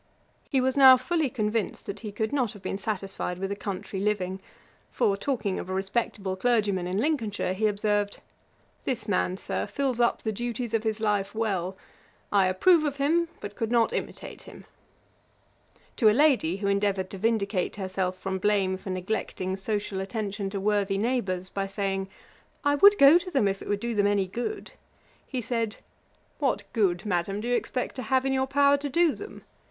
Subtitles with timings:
[0.49, 3.99] He was now fully convinced that he could not have been satisfied with a country
[3.99, 4.39] living;
[4.89, 8.19] for, talking of a respectable clergyman in Lincolnshire, he observed,
[8.83, 11.77] 'This man, Sir, fills up the duties of his life well.
[12.31, 14.65] I approve of him, but could not imitate him.'
[15.77, 16.07] [Page 477: The Literary Club.
[16.07, 20.01] Ætat 55.] To a lady who endeavoured to vindicate herself from blame for neglecting social
[20.01, 22.09] attention to worthy neighbours, by saying,
[22.65, 24.71] 'I would go to them if it would do them any good,'
[25.27, 25.77] he said,
[26.39, 29.43] 'What good, Madam, do you expect to have in your power to do them?